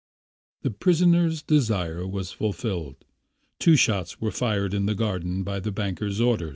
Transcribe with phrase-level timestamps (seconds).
[0.63, 2.95] The prisoner's desire was fulfilled.
[3.59, 6.49] Two shots were fired in the garden by the banker's order.